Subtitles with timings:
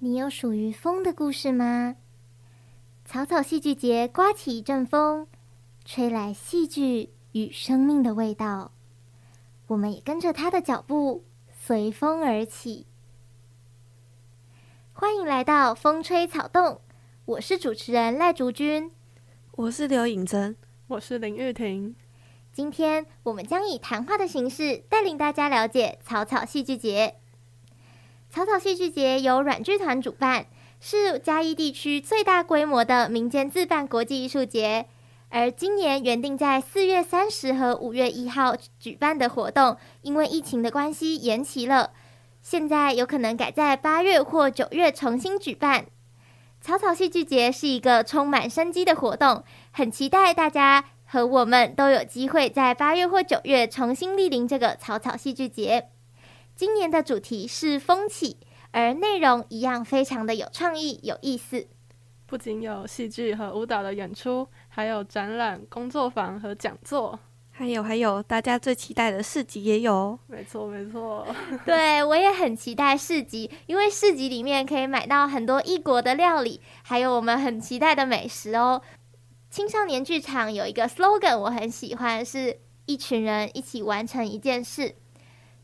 [0.00, 1.96] 你有属于风的故事吗？
[3.04, 5.26] 草草戏剧节刮起一阵风，
[5.84, 8.70] 吹来戏剧与生命的味道。
[9.66, 12.86] 我们也跟着他的脚步，随风而起。
[14.92, 16.80] 欢迎来到风吹草动，
[17.24, 18.92] 我是主持人赖竹君，
[19.56, 20.56] 我是刘颖珍，
[20.86, 21.96] 我是林玉婷。
[22.52, 27.16] 今天我们将以谈话的形式带领大家了解草草戏剧节。
[28.30, 30.46] 草草戏剧节由软剧团主办，
[30.80, 34.86] 是嘉义地区最大规模的民间自办国际艺术节。
[35.30, 41.92] 而今年原定在四月三十和五月一号举办的活动，因为疫情的关系延期了。
[42.42, 45.86] 现在有可能改在八月或九月重新举办。
[46.60, 50.84] 草草戏剧节是一个充满生机的活动，很期待大家。
[51.10, 55.88] 和我们都有机会在八月或九月重新莅临这个草草戏剧节。
[56.58, 58.36] 今年的主题是风起，
[58.72, 61.68] 而内容一样非常的有创意、有意思。
[62.26, 67.16] 不仅有戏剧和舞蹈的演出，还有展览、工作坊和讲座，
[67.52, 70.18] 还有还有大家最期待的市集也有。
[70.26, 71.24] 没错没错，
[71.64, 78.82] 对，我也很期待市集，因为市集里面可以买到很多异国的料理，还有我们很期待的美食哦。
[79.48, 84.96] 青少年剧场有一个 slogan，我很喜欢，是一群人一起完成一件事。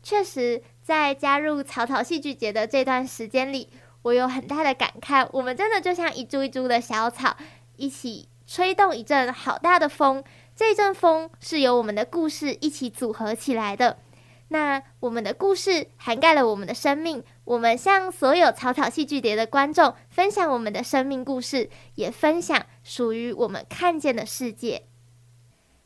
[0.01, 3.69] 确实，在加入草草戏剧节的这段时间里，
[4.03, 5.27] 我有很大的感慨。
[5.33, 7.35] 我们真的就像一株一株的小草，
[7.75, 10.23] 一起吹动一阵好大的风。
[10.55, 13.97] 这阵风是由我们的故事一起组合起来的。
[14.49, 24.83] 那我们的故事涵盖了我们的生命，我们向所有草草戏剧节的观众分享我们的生命故事，也分享属于我们看见的世界。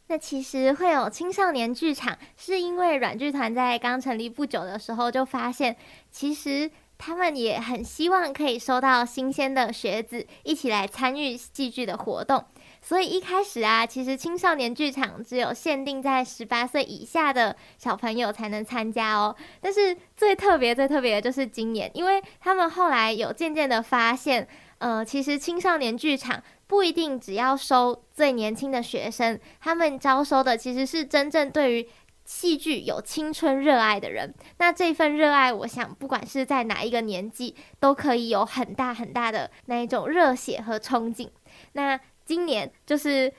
[0.09, 5.77] 那其实会有青少年剧场，是因为软剧团在刚成立不久的时候就发现，
[6.09, 12.43] 其实他们也很希望可以收到新鲜的学子一起来参与戏剧的活动。
[12.81, 19.35] 所以一开始啊，其实青少年剧场只有限定在十八岁以下的小朋友才能参加哦。
[19.61, 24.47] 但是最特别、最特别的就是今年，因为他们后来有渐渐的发现，
[24.79, 31.89] 呃，其实青少年剧场不一定只要收最年轻的学生，他们招收的其实是真正对于
[32.25, 34.31] 戏剧有青春热爱的人。
[34.59, 41.27] 那这份热爱，我想不管是在哪一个年纪，都可以有很大很大的那一种热血和憧憬。
[41.71, 43.33] 那今年就是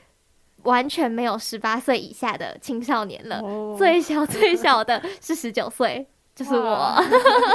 [0.65, 3.79] 完全没有十八岁以下的青少年了，oh.
[3.79, 6.05] 最小最小的是十九岁，
[6.35, 6.97] 就是我。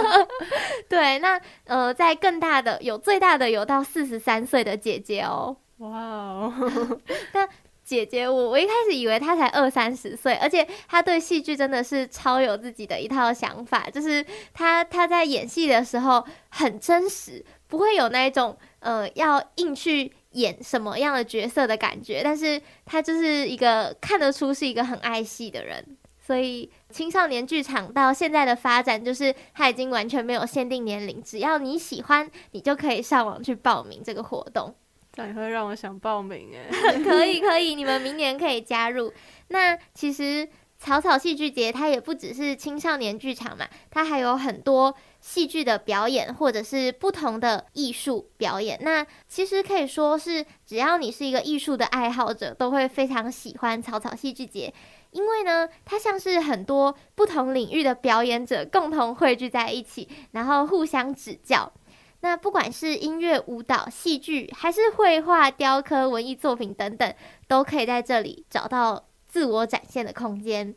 [0.88, 5.57] 对，那呃，在更大的有最大的有到四十三岁的姐姐哦。
[5.78, 7.00] 哇 Wow.
[7.34, 7.47] 那
[7.84, 20.12] 姐姐我我一开始以为她才二三十岁，而且她对戏剧真的是超有自己的一套想法，就是她她在演戏的时候很真实，不会有那一种呃要硬去。
[20.36, 34.75] 演什么样的角色的感觉，但是他就是一个看得出是一个很爱戏的人，所以青少年剧场到现在的发展，就是他已经完全没有限定年龄，只要你喜欢，你就可以上网去报名这个活动。
[35.15, 36.69] 这样也会让我想报名哎，
[37.03, 39.13] 可以可以，你们明年可以加入。
[39.47, 44.95] 那其实草草戏剧节它也不只是青少年剧场嘛，它还有很多。
[45.21, 54.71] 戏剧的表演，或者是不同的艺术表演，那其实可以说是，只要你是一个艺术的爱好者，都会非常喜欢草草戏剧节，
[55.09, 61.73] 因为呢，它像是很多不同领域的表演者共同汇聚在一起，然后互相指教。
[62.21, 67.13] 那不管是音乐、舞蹈、戏剧，还是绘画、雕刻、文艺作品等等，
[67.47, 70.73] 都可以在这里找到自我展现的空间。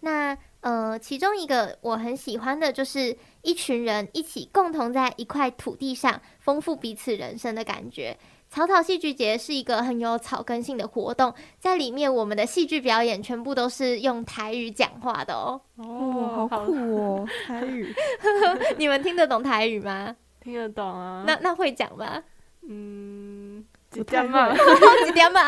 [0.00, 8.16] 那呃，其中一个我很喜欢的就是一群人一起共同在一块土地上丰富彼此人生的感觉。
[8.48, 15.60] 草草戏剧节是一个很有草根性的活动，在里面我们的戏剧表演全部都是用台语讲话的哦。
[15.76, 17.92] 哦，好酷哦，台语，
[18.78, 20.14] 你们听得懂台语吗？
[20.46, 21.24] 听得懂啊。
[21.26, 22.22] 那那会讲吗？
[22.68, 23.64] 嗯。
[23.90, 24.52] 几点嘛？
[25.06, 25.40] 几点嘛？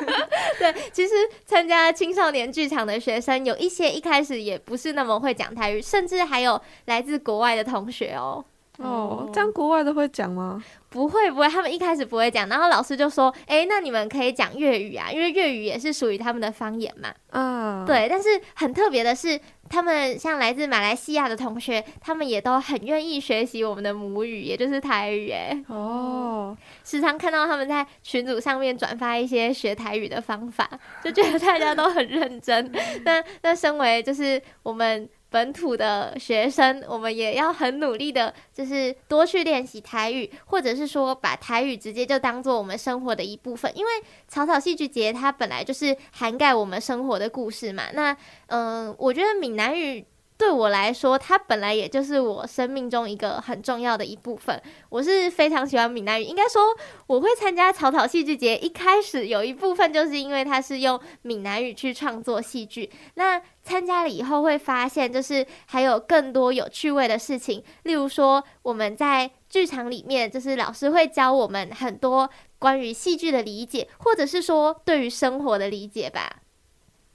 [0.58, 1.14] 对，其实
[1.44, 8.44] 参加青少年剧场的学生有一些一开始也不是那么会讲台语，甚至还有来自国外的同学哦。
[8.80, 10.62] 哦，这样国外都会讲吗？
[10.88, 18.08] 不会不会，他们一开始不会讲，然后老师就说：“哎，那你们可以讲粤语啊，因为粤语也是属于他们的方言嘛。”嗯，对。
[18.10, 19.38] 但是很特别的是，
[19.68, 25.30] 他们像来自马来西亚的同学，他们也都很愿意学习我们的母语，也就是台语。
[25.30, 30.68] 哎，哦，时常看到他们在群组上面转发一些学台语的方法，
[31.04, 32.68] 就觉得大家都很认真。
[33.04, 35.08] 那那身为就是我们。
[35.30, 43.70] 本土的学生，我们也要很努力的，就是多去练习台语，或者是说把台语直接就当做我们生活的一部分。
[43.76, 43.90] 因为
[44.28, 47.84] 草草戏剧节它本来就是涵盖我们生活的故事嘛。
[47.92, 48.16] 那
[48.48, 50.04] 嗯、我觉得闽南语。
[50.40, 54.58] 对我来说，它本来也就是我生命中一个很重要的一部分。
[54.88, 56.74] 我是非常喜欢闽南语，应该说
[57.06, 62.90] 我会参加草草戏剧节，一开始有一部分就是因为它是用闽南语去创作戏剧。
[63.16, 76.36] 那参加了以后会发现，就是还有更多有趣味的事情，例如说我们在剧场里面，就是老师会教我们很多关于戏剧的理解，或者是说对于生活的理解吧。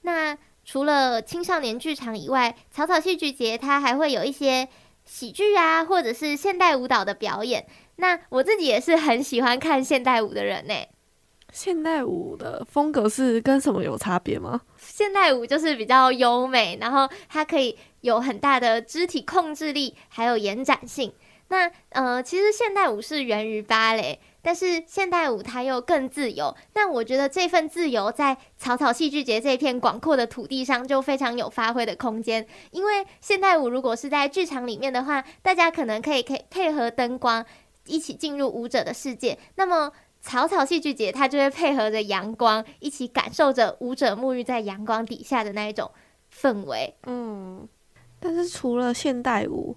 [0.04, 0.38] 那。
[0.66, 4.68] 除了青少年剧场以外，草草戏剧节它还会有一些
[5.06, 7.66] 喜剧啊，或者是现代舞蹈的表演。
[7.98, 10.74] 那我自己也是很喜欢看现代舞的人呢。
[11.54, 14.60] 现代舞的风格是跟什么有差别吗？
[14.78, 21.14] 现代舞就是比较优美，然后它可以有很大的肢体控制力，还有延展性。
[21.48, 24.20] 那呃，其实现代舞是源于芭蕾。
[24.46, 32.46] 但是现代舞它又更自由，但我觉得这份自由在草草戏剧节这片广阔的土地上就非常有发挥的空间。
[32.70, 37.44] 因为现代舞如果是在剧场里面的话，大家可能可以可以配合灯光
[37.88, 39.36] 一起进入舞者的世界。
[39.56, 45.90] 那么草草戏剧节它就会配合着阳光，一起感受着舞者沐浴在阳光底下的那一种
[46.32, 46.94] 氛围。
[47.08, 47.68] 嗯，
[48.20, 49.76] 但是除了现代舞。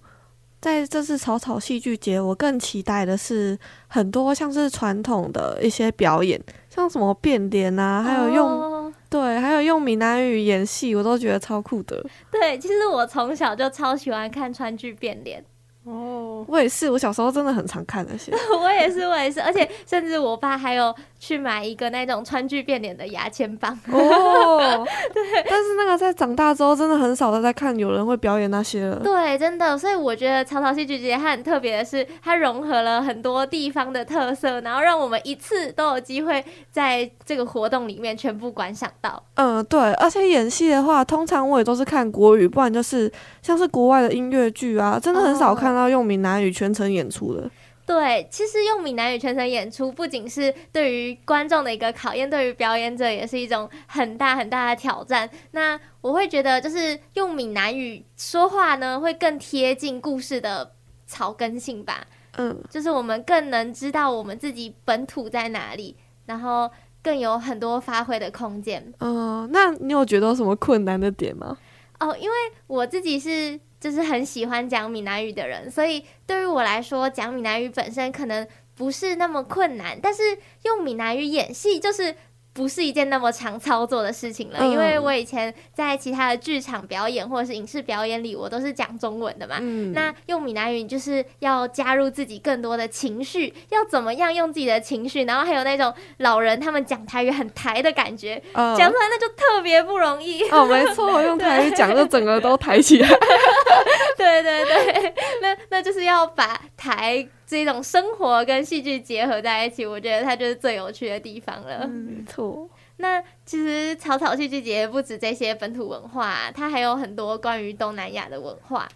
[0.61, 3.57] 在这次草草戏剧节，我更期待的是
[3.87, 8.93] 很多像是传统的一些表演，像什么变脸啊，还有用、oh.
[9.09, 12.05] 对，还有用闽南语演戏，我都觉得超酷的。
[12.31, 15.45] 对，其实我从小就超喜欢看川剧变脸。
[15.85, 18.31] 哦，我也是，我小时候真的很常看那些。
[18.61, 23.77] 我也是，我也是，而且甚至我爸还有去买一个那种川剧变脸的牙签棒。
[23.91, 25.45] 哦， 对。
[25.49, 29.01] 但是那个在长大之后，真的很少的在看有人会表演那些了。
[29.03, 29.77] 对，真的。
[29.77, 39.21] 所以我觉得草草戏剧节它很特别的是，它融合了很多地方的特色，然后让我们一次都有机会在这个活动里面全部观赏到。
[39.35, 39.93] 嗯，对。
[39.95, 43.11] 而且演戏的话，通常我也都是看国语，不然就是
[43.43, 45.89] 像是国外的音乐剧啊，真的很少看到。
[45.89, 47.51] 用闽南语全程演出的，
[47.89, 55.29] 对，其实用闽南语全程演出，不仅是对于观众的一个考验，对于表演者也是一种很大很大的挑战。
[55.53, 60.75] 那我会觉得，就是用闽南语说话呢，会更贴近故事的
[61.07, 62.07] 草根性吧。
[62.37, 65.97] 嗯，就是我们更能知道我们自己本土在哪里，
[66.27, 66.71] 然后
[67.03, 68.93] 更有很多发挥的空间。
[69.01, 71.57] 嗯，那你有觉得什么困难的点吗？
[72.01, 72.37] 哦，因为
[72.67, 73.59] 我自己是。
[73.81, 80.23] 就是很喜欢讲闽南语的人，所以对于我来说，讲闽南语本身可能不是那么困难，但是
[80.63, 82.15] 用闽南语演戏就是。
[82.59, 89.59] 不是一件那么常操作的事情了，因为我以前在其他的剧场表演或者是影视表演里，我都是讲中文的嘛。
[89.61, 100.43] 嗯、那用闽南语就是要加入自己更多的情绪，要怎么样用自己的情绪，然后还有那种老人他们讲台语很台的感觉，讲、嗯、出来那就特别不容易。
[100.51, 103.09] 哦，没错，用台语讲就整个都抬起来。
[104.19, 107.25] 对对对，那那就是要把台。
[107.49, 111.81] 这种生活跟戏剧结合在一起，我觉得它就是最有趣的地方了。
[111.85, 112.69] 嗯，没错。
[112.99, 118.87] 那其实草草戏剧节不止这些本土文化，它还有很多关于东南亚的文化。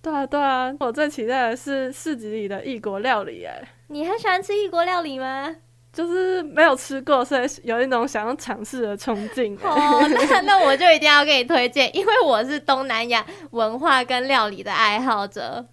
[0.00, 3.44] 对啊，对啊，我最期待的是市集里的异国料理。
[3.44, 5.54] 哎，你很喜欢吃异国料理吗？
[5.92, 9.54] 就是没有吃过，所以有一种想要尝试的冲劲。
[9.62, 10.00] 哦，
[10.30, 15.66] 那那我就一定要给你推荐，因为我是东南亚文化跟料理的爱好者。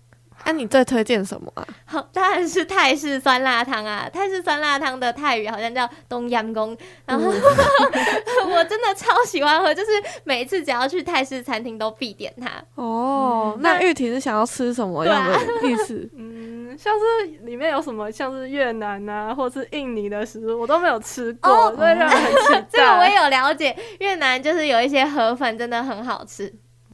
[0.45, 1.67] 那、啊、你最推荐什么啊？
[1.85, 4.09] 好，当然是泰式酸辣汤啊！
[4.11, 7.41] 泰式酸辣汤的泰语好像叫冬阴功，然后、嗯、
[8.51, 9.91] 我真的超喜欢喝，就是
[10.23, 12.49] 每次只要去泰式餐厅都必点它。
[12.75, 16.09] 哦，嗯、那玉婷是想要吃什么样的意思？
[16.17, 22.65] 嗯，像是里面有什么，像是越南啊，或是印尼的食物，我都没有吃过，哦、所以让人很期待。
[22.71, 26.51] 这个我也有了解，越南就是有一些河粉真的很好吃，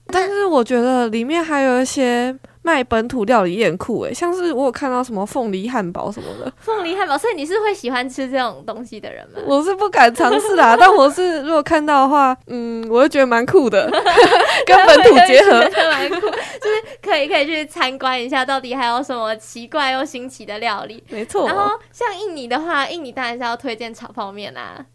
[0.07, 2.37] 但是我觉得里面还有一些。
[2.65, 6.51] 卖本土料理也很酷诶，像是我有看到什么凤梨汉堡什么的。
[6.57, 9.39] 凤梨汉堡，所以你是会喜欢吃这种东西的人吗？
[9.45, 13.87] 我是不敢尝试啦， 但我是如果看到的话，嗯，我就觉得蛮酷的，
[14.65, 15.59] 跟本土结合，
[15.91, 21.03] 蛮酷，就是可以可以去参观一下，到底还有什么奇怪又新奇的料理。
[21.09, 21.47] 没错。
[21.47, 24.61] 然后像印尼的话，印尼当然是要推荐炒泡面啦。
[24.61, 24.85] 啊，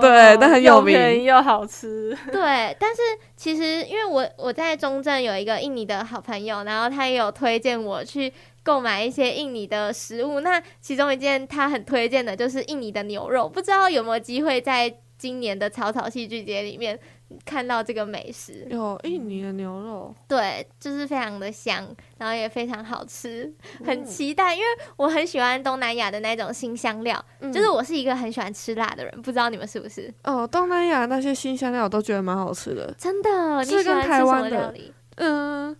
[0.00, 2.16] 对，但很有名，又便宜又好吃。
[2.32, 3.00] 对，但是
[3.36, 8.32] 其实因为我我在中正有一个印尼的好朋友，然后他也有推荐我去
[8.64, 10.40] 购买一些印尼的食物。
[10.40, 16.98] 那其中一件他很推荐的就是印尼的牛肉，不知道有没有机会在今年的草草戏剧节里面
[17.44, 18.66] 看到这个美食。
[18.70, 23.52] 有印尼的牛肉，对，就是非常的香，然后也非常好吃，
[23.84, 30.12] 很期待，因为我很喜欢东南亚的那种新香料，嗯、就是我是一个很喜欢吃辣的人，不知道你们是不是？
[30.24, 33.62] 哦，东南亚那些新香料我都觉得蛮好吃的，真的。
[33.62, 34.80] 你喜欢吃什么料理？
[34.80, 35.76] 是跟台湾的，嗯，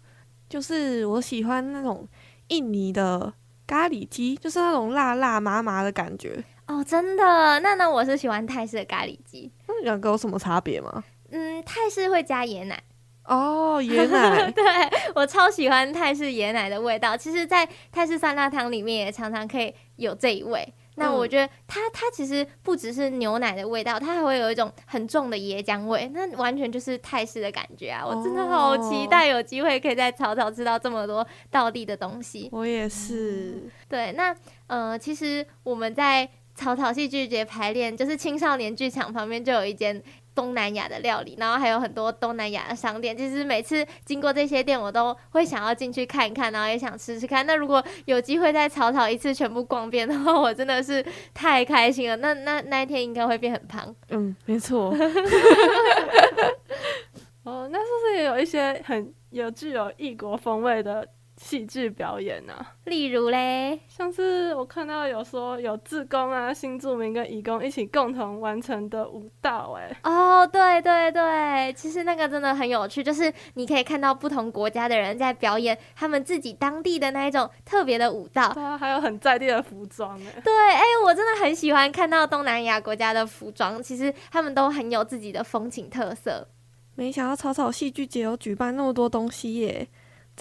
[0.49, 2.07] 就是我喜欢那种
[2.49, 3.33] 印尼的
[3.67, 6.43] 咖喱鸡，就是那种辣辣麻麻的感觉。
[6.69, 7.25] 哦，真的？
[7.61, 9.51] 那那我是喜欢泰式的咖喱鸡。
[9.67, 11.03] 那两个有什么差别吗？
[11.73, 12.83] 嗯，泰式会加椰奶。
[13.25, 14.51] 哦， 椰奶。
[14.51, 14.63] 对，
[15.15, 17.17] 我超喜欢泰式椰奶的味道。
[17.17, 20.73] 其实，在泰式酸辣汤里面也常常可以有这一味。
[20.97, 28.05] 那我觉得它它其实不只是牛奶的味道，它还会有一种很重的椰浆味，那完全就是泰式的感觉啊！
[28.07, 32.51] 我真的好期待有机会可以在草草吃到这么多道地的东西。
[32.53, 33.71] 我也是。
[33.89, 34.37] 对，那
[34.67, 40.03] 呃，其实我们在草草戏剧节排练，就是青少年剧场旁边就有一间。
[40.35, 43.17] 东南亚的料理，然后还有很多东南亚的商店。
[43.17, 47.47] 其实每次经过这些店，我都会想要进去看一看，然后也想吃吃看。
[47.47, 52.17] 那如果有机会在草草一次全部逛遍的话，我真的是太开心了。
[52.17, 53.95] 那 那那一天应该会变很胖。
[54.11, 54.95] 嗯，没错。
[57.45, 61.07] 哦，那是不是也有一些很有具有异国风味的？
[61.43, 62.75] 戏剧表演呢、啊？
[62.85, 86.47] 例如嘞，像是我看到有说有志工啊、新住民跟义工一起共同完成的舞蹈，哎，哦，对对对，其实那个真的很有趣，就是你可以看到不同国家的人在表演他们自己当地的那一种特别的舞蹈，对啊，还有很在地的服装，哎，对，哎，我真的很喜欢看到东南亚国家的服装，其实他们都很有自己的风情特色。
[86.95, 89.89] 没想到草草戏剧节有举办那么多东西耶。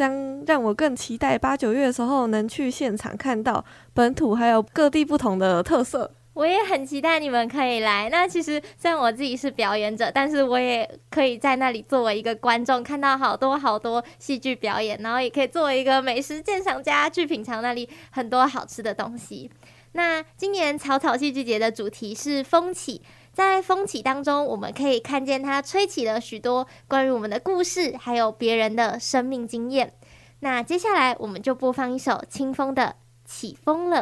[0.01, 6.09] 将让我更期待八九月的时候能去现场看到本土还有各地不同的特色。
[6.33, 8.09] 我也很期待你们可以来。
[8.09, 19.51] 那其实虽然我自己是表演者，但是我也可以在那里作为一个观众，看到好多好多戏剧表演，然后也可以作为一个美食鉴赏家去品尝那里很多好吃的东西。
[19.91, 23.03] 那今年草草戏剧节的主题是风起。
[23.33, 29.93] 在风起当中，我们可以看见它吹起了许多关于我们的故事，还有别人的生命经验。
[30.41, 32.95] 那接下来，我们就播放一首清风的
[33.29, 33.97] 《起风了》。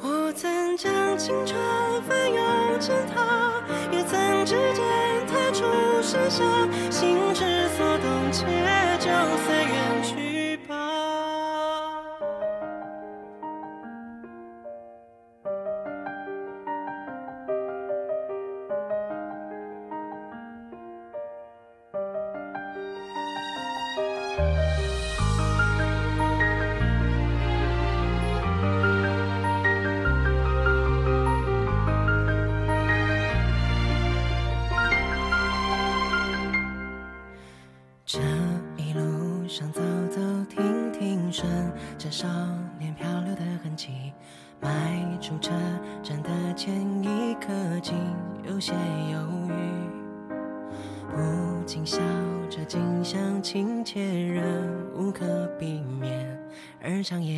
[0.00, 1.56] 我曾将青春
[2.02, 4.84] 翻涌成她，也曾指尖
[5.26, 5.64] 弹出
[6.02, 6.44] 盛夏，
[6.90, 8.44] 心之所动，且
[8.98, 9.10] 就
[9.44, 10.23] 随缘去。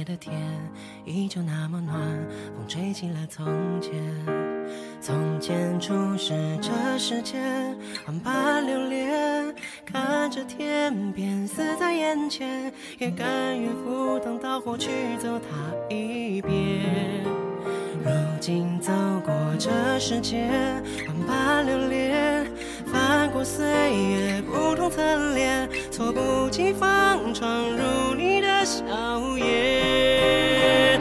[0.07, 0.33] 的天
[1.05, 1.99] 依旧那么暖，
[2.57, 3.45] 风吹起了从
[3.81, 3.93] 前，
[5.01, 6.33] 从前初识
[6.63, 9.53] 这世间，万般流连，
[9.85, 16.55] 看着天边死在眼前，也甘愿赴汤蹈火去走它一遍。
[18.05, 18.93] 如今走
[19.25, 20.49] 过这世间，
[21.09, 22.47] 万般流连，
[22.87, 28.26] 翻过岁月不同侧脸，措不及防闯入你
[28.67, 28.83] 笑
[29.39, 31.01] 颜。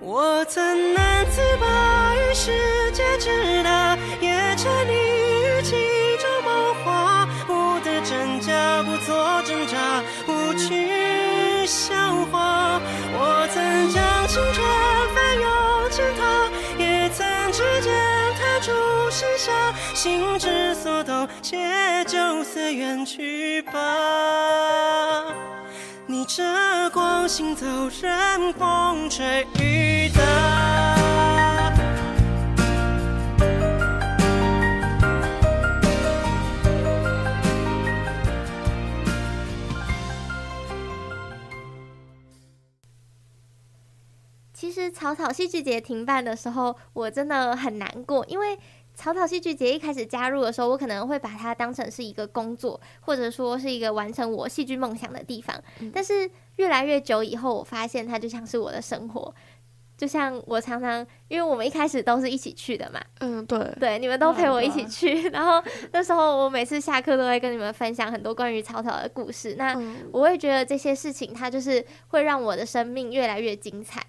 [0.00, 5.76] 我曾难自拔于世界之大，也沉溺于其
[6.18, 11.94] 中梦话，不得真假，不做挣扎，不去笑
[12.32, 12.80] 话。
[13.14, 14.66] 我曾将青春
[15.14, 15.46] 翻涌
[15.92, 16.50] 成她，
[16.82, 17.94] 也曾指尖
[18.34, 18.72] 弹出
[19.08, 19.52] 盛夏，
[19.94, 25.22] 心之所动，且就随缘去吧。
[26.28, 27.66] 着光行走，
[28.02, 30.20] 任风吹雨打。
[44.52, 48.58] 其实草草戏剧节停办的时候，我真的很难过，因为。
[48.98, 55.56] 草草戏剧节一开始加入的时候，我可能会把它当成是一个工作，或者说是一个完成我戏剧梦想的地方。
[55.94, 59.32] 但是越来越久以后，我发现它就像是我的生活。
[59.96, 65.62] 就像我常常，因为我们一开始都是一起去的嘛，嗯，对，对，你们都陪我一起去， 然后
[65.92, 69.76] 那时候我每次下课都会跟你们分享很多关于草草的故事，那
[70.12, 74.00] 我会觉得这些事情它就是会让我的生命越来越精彩。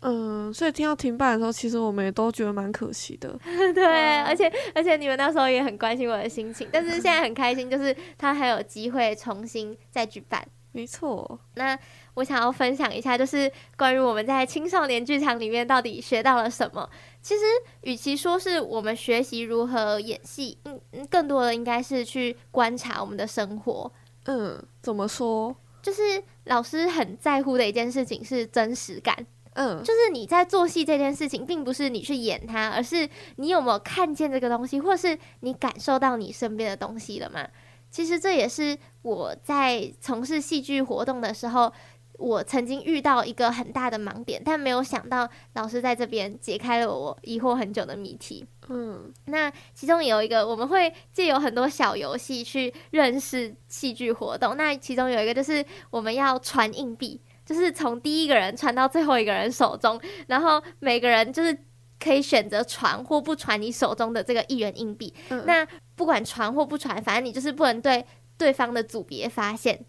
[0.00, 3.38] 嗯，所以听到停办的时候，其实我们也都觉得蛮可惜的。
[3.74, 10.46] 对，而且而且你们那时候也很关心我的心情，但是现在很开心，就是他还有机会重新再举办。
[10.70, 11.76] 没错，那
[12.14, 16.88] 我想要分享一下，就是关于我们在青少年剧场里面到底学到了什么。
[17.22, 17.42] 其实，
[17.80, 20.78] 与其说是我们学习如何演戏，嗯，
[21.10, 23.90] 更多的应该是去观察我们的生活。
[24.26, 25.56] 嗯，怎么说？
[25.82, 29.16] 就是老师很在乎的一件事情是真实感。
[29.60, 37.44] 嗯，就是你在做戏这件事情，并不是你去演它，而是你有没有看见这个东西，或是你感受到你身边的东西了吗？
[37.90, 41.72] 其实这也是我在从事戏剧活动的时候，
[42.12, 48.46] 我曾经遇到一个很大的盲点，但没有想到老师在这边解开了我疑惑很久的谜题。
[48.68, 54.56] 嗯，那其中有一个，我们会借由很多小游戏去认识戏剧活动。
[54.56, 57.20] 那其中有一个就是我们要传硬币。
[57.48, 61.58] 就是从第一个人传到最后一个人手中，然后每个人就是
[61.98, 65.14] 可以选择传或不传你手中的这个一元硬币。
[65.30, 68.04] 嗯、那不管传或不传，反正你就是不能对
[68.36, 69.82] 对方的组别发现。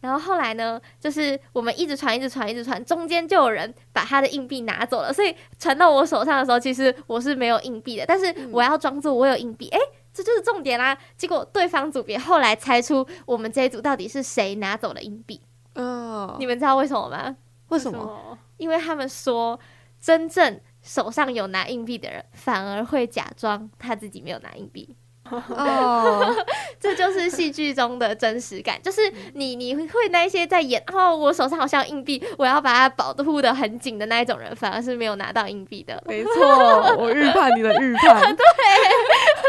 [0.00, 5.12] 然后后来呢，就是我们一直传，一直传，一直传，中间就有人把他的硬币拿走了。
[5.12, 9.68] 所以传到我手上的时候，其实我是没有硬币的，但是我要装作我有硬币。
[9.68, 10.98] 诶、嗯，这就是重点啦。
[11.16, 15.40] 结果对方组别后来猜出我们这一组到底是谁拿走了硬币。
[15.74, 17.36] 嗯，你们知道为什么吗？
[17.68, 18.38] 为什么？
[18.56, 19.58] 因为他们说，
[20.00, 24.96] 真正手上有拿硬币的人，反而会假装他自己没有拿硬币。
[25.30, 26.34] 哦，
[26.80, 36.02] 这就是戏剧中的真实感，就是你你会那些在演哦，我手上好像硬币，我要把它保护的很紧的那一种人，反而是没有拿到硬币的。
[36.06, 38.44] 没错，我预判你的预判， 对，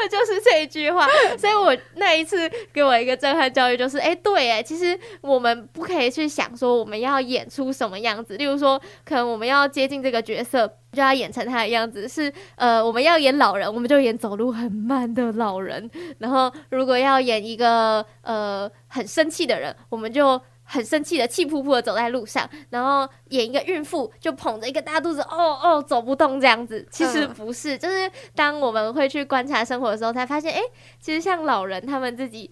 [0.09, 1.07] 就是这一句话。
[1.37, 10.71] 所以我那一次给我一个震撼教育，就是哎，对，哎，其实我们不可以去想说我们要演出什么样子，例如说，可能我们要接近这个角色。
[10.91, 15.87] 就要演成他的样子，是呃，我们要演老人，我们就演走路很慢的老人。
[16.17, 22.49] 然后，如果要演一个呃很生气的人，我们就很生气的气扑扑的走在路上。
[22.69, 26.87] 然后演一个孕妇，就捧着一个大肚子，哦哦，走不动这样子。
[26.89, 30.61] 其实不是，就是当我们会去观察生活的时候，才发现，哎，
[30.99, 32.49] 其实像老人他们自己。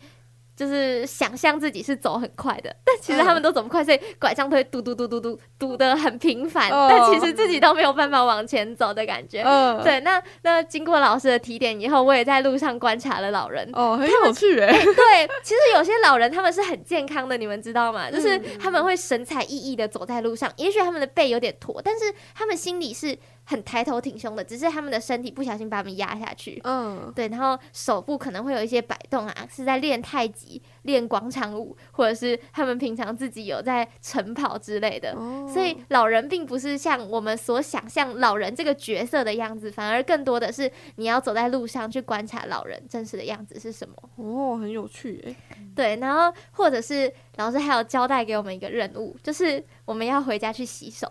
[0.58, 9.44] 就是想象自己是走很快的， 但其实他们都走不快，所以拐杖推嘟嘟嘟嘟嘟嘟的很频繁，但其实自己都没有办法往前走的感觉。
[9.84, 13.70] 对，那那经过老师的提点以后，我也在路上观察了老人。
[13.74, 14.72] 哦，很有趣哎。
[14.74, 18.10] 对，其实有些老人他们是很健康的，你们知道吗？
[18.10, 23.16] 就是他们会神采奕奕的走在路上，也许他们的背有点驼，但是他们心里是。
[23.50, 26.60] 很抬头挺胸的，只是他们的身体不小心把他们压下去。
[26.66, 35.14] 嗯，对，然后手部可能会有一些摆动啊，是在练太极、练广场舞，或者是他们平常自己有在晨跑之类的。
[35.14, 43.96] 哦，所以老人并不是像我们所想象老人这个角色的样子，反而更多的是你要走在路上去观察老人真实的样子是什么。
[44.18, 45.36] 哦，很有趣诶。
[45.74, 51.10] 对，然后或者是老师还有交代给我们一个任务，就是我们要回家去洗手。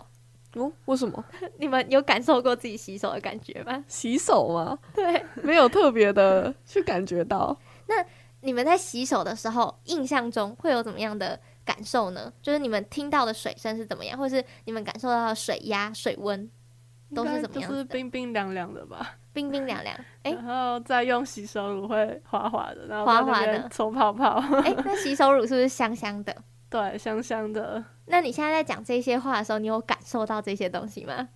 [0.57, 1.25] 哦，为什么？
[1.59, 3.85] 你们有感受过自己洗手的感觉吗？
[3.87, 4.79] 洗手吗？
[4.95, 7.57] 对，没有特别的去感觉到。
[7.87, 7.95] 那
[8.40, 12.33] 你们在洗手的时候，印象中会有怎么样的感受呢？
[12.40, 16.51] 就是你们听到的水声是怎么样，或是你们感受到的水压、水温
[17.14, 17.71] 都是怎么样？
[17.71, 19.95] 就是冰冰凉凉的吧，冰冰凉凉。
[20.23, 24.42] 哎、欸，然后再用洗手乳会滑滑的，然后滑滑的搓泡泡。
[24.62, 26.35] 哎、欸，那洗手乳是不是香香的？
[26.68, 27.85] 对，香香的。
[28.07, 31.29] 那你现在在讲这些话的时候，你有感受到这些东西吗？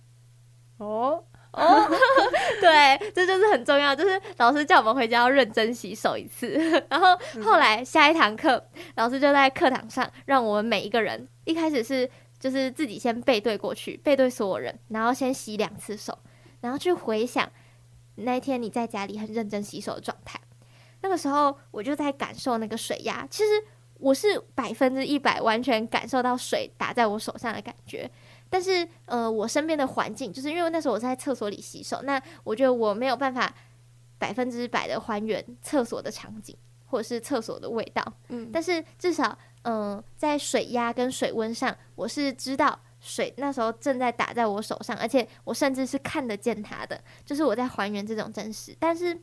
[0.77, 1.89] 哦哦，
[2.59, 6.49] 对，这就是很重要，就是老师叫我们回家要认真洗手一次。
[6.89, 8.65] 然后后来下一堂课，
[8.95, 16.17] 老师就在课堂上让我们每一个人，一开始是就是自己先背对过去，背对所有人，然后先洗两次手，
[16.61, 17.49] 然后去回想
[18.15, 20.39] 那一天你在家里很认真洗手的状态。
[21.01, 23.49] 那个时候我就在感受那个水压，其实。
[24.01, 28.09] 我是百分之一百完全感受到水打在我手上的感觉，
[28.49, 33.53] 但是呃，我身边的环境就是因为那时候我在厕所里洗手，那我觉得我没有办法
[34.17, 49.21] 百分之百的还原厕所的场景或者是厕所的味道，嗯，但是至少嗯、呃，在水压跟水温上，我是知道水那时候正在打在我手上，而且我甚至是看得见它的，就是我在还原这种真实，但是。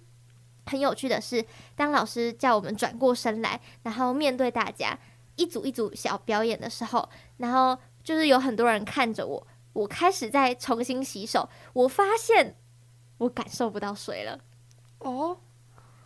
[0.69, 4.99] 很有趣的是，当老师叫我们转过身来，然后面对大家
[5.37, 12.57] 一组一组小表演的时候，然后就是有很多人看着我，我开始在重新洗手，我发现
[13.19, 14.39] 我感受不到水了。
[14.99, 15.39] 哦，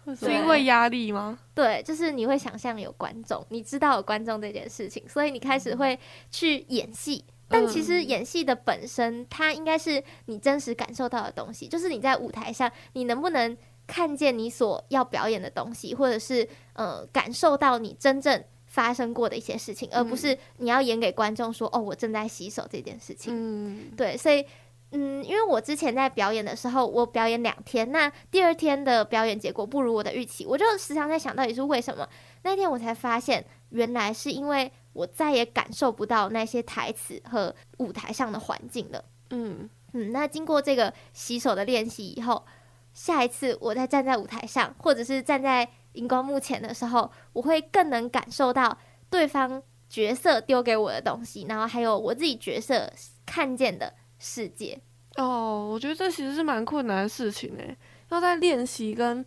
[0.16, 1.38] 是因为压力吗？
[1.54, 5.98] 对，就是你会想象有观众，你知道有观众这件事情，所以你开始会
[6.30, 7.24] 去演戏。
[7.48, 13.54] 但其实演戏的本身，它应该是你真实感受到的东西，就是你在舞台上，你能不能
[13.86, 23.32] 看见你所要表演的东西，或者是呃感受到你真正发生过的一些事情，而不是你要演给观众说哦，我正在洗手这件事情。
[23.34, 24.44] 嗯，对，所以
[24.92, 32.08] 嗯，因为我之前在表演的时候，我表演两天，那第二天的表演结果不如我的预期，我就时常在想到底是为什么。
[32.42, 34.70] 那天我才发现，原来是因为。
[34.94, 39.02] 我再也感受不到那些台词和舞台上的环境了。
[39.30, 42.44] 嗯嗯，那经过这个洗手的练习以后，
[42.92, 48.76] 下一次我再站在舞台上，或者是站在荧光幕前的时候，我会更能感受到
[49.10, 52.90] 对方角色丢给我的东西，然后还有我自己角色
[53.26, 54.80] 看见的世界。
[55.16, 57.76] 哦，我觉得这其实是蛮困难的事情诶，
[58.10, 59.24] 要在练习跟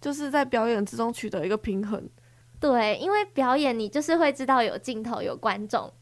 [0.00, 2.08] 就是在表演之中取得一个平衡。
[2.60, 5.92] 对，因为表演你就是会知道有镜头有观众，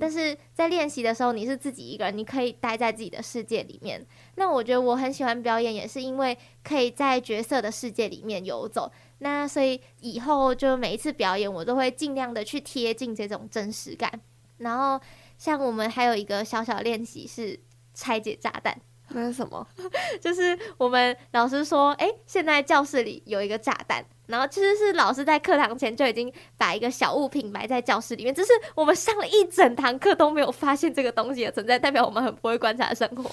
[0.00, 4.04] 但是在练习的时候你是自己一个人，你可以待在自己的世界里面。
[4.34, 8.90] 那我觉得我很喜欢表演，也是因为可以在角色的世界里面游走。
[9.18, 14.20] 那所以以后就每一次表演，我都会尽量的去贴近这种真实感。
[14.56, 15.00] 然后
[15.38, 17.60] 像我们还有一个小小练习是
[17.94, 18.80] 拆解炸弹。
[19.14, 19.66] 那是什么？
[20.20, 24.04] 就是我们老师说，哎，现在教室里有一个炸弹。
[24.26, 33.24] 然后其实是老师在课堂前就已经把一个小物品埋在教室里面，只是我们上了一整堂课都没有发现这个东西的存在，代表我们很不会观察生活。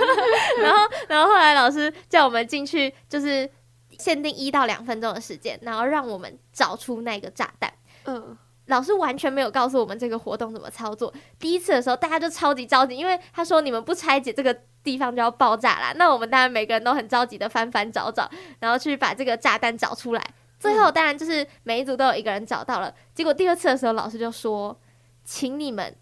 [0.60, 3.50] 然后，然后后来老师叫我们进去，就是
[3.98, 7.72] 限定一到两分钟的时间，然后让我们找出那个炸弹。
[8.04, 8.36] 嗯。
[8.66, 11.12] 老师完全没有告诉我们这个活动怎么操作。
[11.38, 15.92] 第一次的时候，大家就超级着急，因为他说你们不拆解这个地方就要爆炸啦。
[15.96, 20.24] 那我们当然每个人都很着急的翻翻找找，然后去把这个炸弹找出来。
[20.58, 22.92] 最后当然就是每一组都有一个人找到了。
[23.14, 24.78] 结果第二次的时候，老师就说，
[25.24, 25.94] 请你们。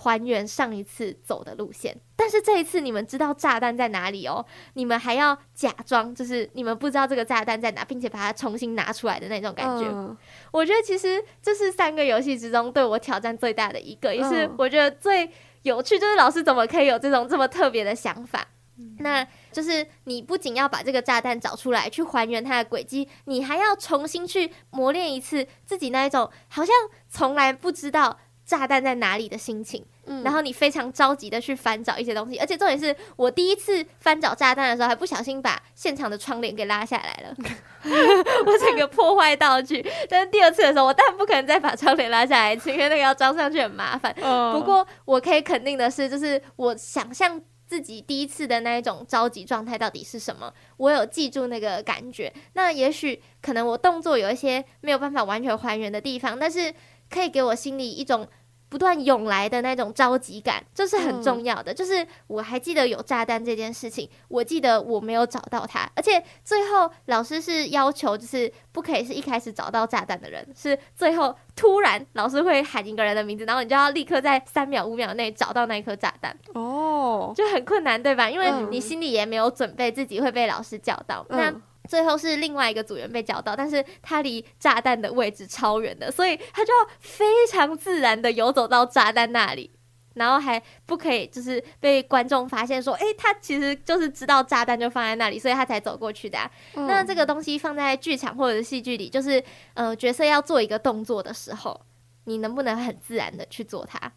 [0.00, 9.84] 还原上一次走的路线，但是这一次你们知道炸弹在哪里哦，你们还要假装就是你们不知道这个炸弹在哪，并且把它重新拿出来的那种感觉。
[9.84, 10.16] 嗯、
[10.52, 15.30] 我觉得其实这是三个游戏之中对我挑战最大的一个，也是我觉得最
[15.64, 18.48] 有趣，就是老师怎么可以有这种这么特别的想法？
[18.78, 26.74] 嗯、那就是你不仅要把这个炸弹找出来，去还原它的轨迹，你还要重新去磨练一次自己那一种好像
[27.10, 28.18] 从来不知道。
[28.50, 37.36] 炸弹在哪里的心情，嗯，然后你非常着急的去翻找一些东西，而且重点是我第一次翻找炸弹的时候，还不小心把现场的窗帘给拉下来了，
[38.44, 39.88] 我整个破坏道具。
[40.08, 44.12] 但是第二次的时候，我当然不可能再把窗帘拉下来，因为那个要装上去很麻烦。
[44.20, 52.32] 哦，不过我可以肯定的是，就是我想象自己第一次的那一种着急状态到底是什么，我有记住那个感觉。
[52.54, 56.74] 那也许可能我动作有一些没有办法完全还原的地方，但是
[57.08, 58.26] 可以给我心里一种。
[58.70, 61.72] 不断涌来的那种着急感，这是很重要的。
[61.72, 76.34] 嗯、就是我还记得有炸弹这件事情，我记得我没有找到它，而且最后老师是要求，就是不可以是一开始找到炸弹的人，是最后突然老师会喊一个人的名字，然后你就要立刻在三秒、五秒内找到那颗炸弹。
[76.54, 78.30] 哦，就很困难，对吧？
[78.30, 81.26] 因为你心里也没有准备自己会被老师叫到。
[81.30, 89.68] 嗯、那最后是另外一个组员被叫到，但是他离炸弹的位置超远的，所以他就要非常自然的游走到炸弹那里，
[90.14, 96.48] 然后还不可以就是被观众发现说，诶、欸，他其实就是知道炸弹就放在那里，所以他才走过去的、啊。
[96.74, 99.42] 嗯、那这个东西放在剧场或者是戏剧里，就是
[99.74, 101.80] 呃角色要做一个动作的时候，
[102.26, 104.12] 你能不能很自然的去做它？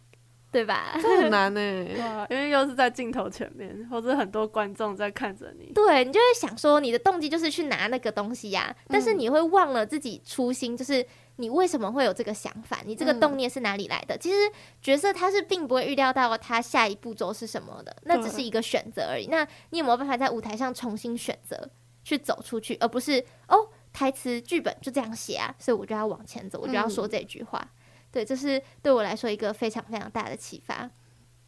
[0.54, 0.96] 对吧？
[1.02, 5.72] 这很难呢、欸，因为又是在镜头前面，或者很多观众在看着你。
[5.74, 11.04] 对，你就会想说，你的动机就是去拿那个东西呀、啊，但是你会忘了自己初心，就是
[11.36, 14.14] 你为什么会有这个想法，你这个动念是哪里来的？
[14.14, 14.36] 嗯、其实
[14.80, 19.26] 角色他是并不会预料到他下一步骤是什么的，那只是一个选择而已。
[19.26, 21.68] 那你有没有办法在舞台上重新选择
[22.04, 27.58] 去走出去，而不是哦，台词剧本就这样写啊，所以我就要往前走，我就要说这句话。
[27.60, 27.80] 嗯
[28.14, 30.88] 对，这是对我来说一个非常非常大的启发。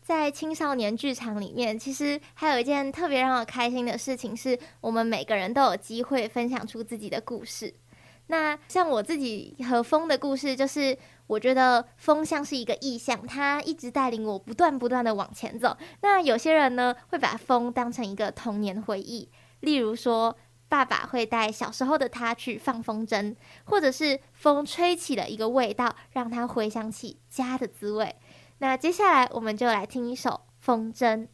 [0.02, 7.72] 在青少年剧场里面，其实还有一件特别让我开心的事情，是我们每个人都有机会分享出自己的故事。
[8.26, 10.98] 那像我自己和风的故事，就是
[11.28, 15.76] 我觉得风像是一个意象，它一直带领我不断不断的往前走。
[16.00, 19.28] 那有些人呢，会把风当成一个童年回忆，
[19.60, 20.36] 例如说，
[20.76, 23.34] 爸爸会带小时候的他去放风筝，
[23.64, 28.14] 或者是风吹起了一个味道，让他回想起家的滋味。
[28.58, 31.28] 那接下来我们就来听一首风筝。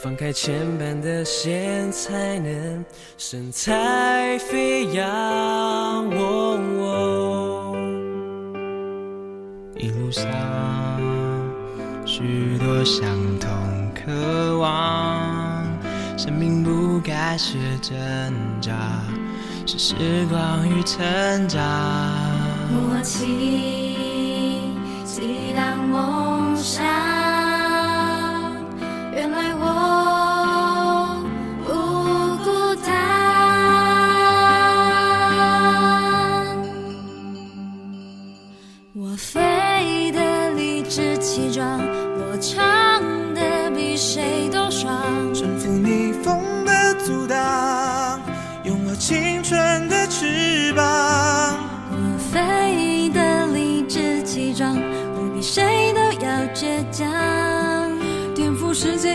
[0.00, 2.84] 放开牵绊的线，才能
[3.18, 5.06] 神采飞扬。
[5.06, 7.76] 哦哦。
[9.76, 10.24] 一路上，
[12.06, 13.06] 许多相
[13.38, 13.50] 同
[13.94, 15.62] 渴望，
[16.16, 17.94] 生命不该是挣
[18.60, 18.72] 扎，
[19.66, 19.94] 是时
[20.30, 21.60] 光与成长。
[22.70, 23.91] 默契，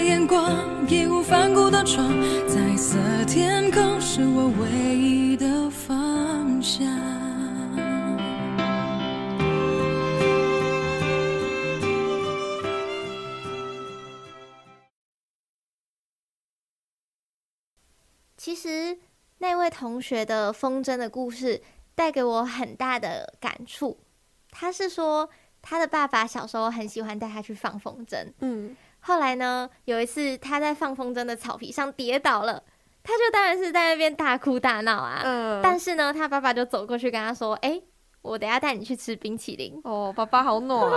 [0.04, 2.08] 眼光，义无反顾的闯，
[2.48, 6.88] 彩色天空是我唯一的方向。
[18.38, 18.98] 其实
[19.40, 21.62] 那位同学的风筝的故事
[21.96, 24.00] 带给我很大的感触，
[24.50, 25.30] 他是说。
[25.60, 28.74] 他的爸爸小时候很喜欢带他去放风筝，嗯，
[29.08, 32.62] 后来呢，有一次他在放风筝的草皮上跌倒了，
[33.04, 37.84] 他就当然是在那边大哭大闹啊，嗯，但是呢，他爸爸就走过去跟他说，哎、欸。
[38.22, 40.92] 我等下带你去吃冰淇淋哦，爸爸好暖。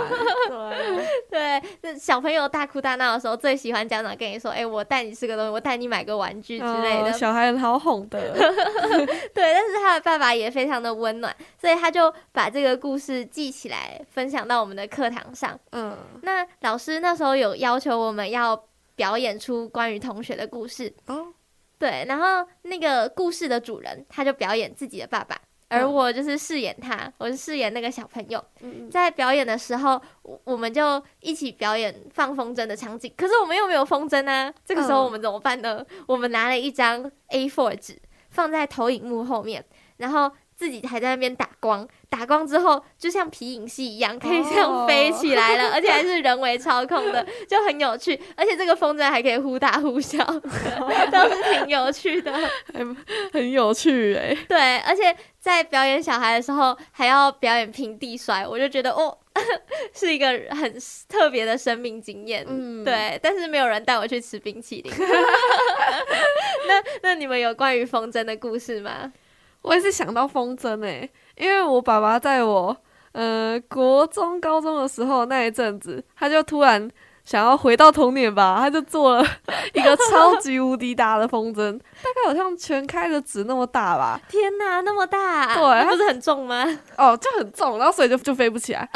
[1.29, 7.09] 对对，小朋友大哭大闹的时候，最喜欢家长跟你说：“哎、欸，我带你吃个东西，我带你买个玩具之类的。
[7.09, 8.19] 哦”小孩很好哄的。
[9.33, 15.57] 对，但是他的爸爸也非常的温暖，所以他就把这个故事记起来，分享到我们的课堂上。
[15.71, 18.61] 嗯，那老师那时候有要求我们要
[18.95, 20.93] 表演出关于同学的故事。
[21.07, 21.27] 哦，
[21.79, 25.39] 对，然后那个故事的主人他就表演自己的爸爸。
[25.71, 28.43] 而我就是饰演他，我是饰演那个小朋友，
[28.91, 29.99] 在表演的时候，
[30.43, 33.11] 我们就一起表演放风筝的场景。
[33.15, 35.83] 可是我们又没有风筝啊，这个时候我们怎么办呢？
[36.05, 37.97] 我们拿了一张 A4 纸
[38.29, 39.63] 放在投影幕后面，
[39.95, 40.29] 然后
[40.61, 41.87] 自己还在那边打光。
[42.07, 45.73] 打光之后，就像皮影戏一样，可以这样飞起来了，oh.
[45.73, 48.19] 而且还是人为操控的，就很有趣。
[48.35, 50.23] 而且这个风筝还可以忽大忽小，
[51.11, 52.31] 都是挺有趣的，
[52.75, 52.95] 很
[53.33, 54.37] 很有趣哎、欸。
[54.47, 59.17] 对，而且在表演小孩的时候，还要表演平地摔，我就觉得哦，
[59.95, 62.45] 是一个很特别的生命经验。
[62.47, 63.17] 嗯，对。
[63.23, 64.93] 但是没有人带我去吃冰淇淋。
[66.67, 69.11] 那那你们有关于风筝的故事吗？
[69.61, 71.11] 我也是想到风筝诶、欸。
[71.37, 72.75] 因为我爸爸在我
[73.13, 76.89] 呃国中高中的时候那一阵子，他就突然
[77.23, 79.25] 想要回到童年吧，他就做了
[79.73, 84.19] 一个 超级无敌大的风筝，大概好像全开的纸那么大吧。
[84.27, 85.55] 天哪，那么大！
[85.55, 86.65] 对，不是很重吗？
[86.97, 88.87] 哦，就很重，然后所以就就飞不起来。